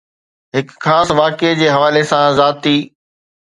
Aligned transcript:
هڪ 0.57 0.69
خاص 0.85 1.07
واقعي 1.21 1.59
جي 1.61 1.69
حوالي 1.77 2.03
سان 2.15 2.27
ذاتي 2.43 2.77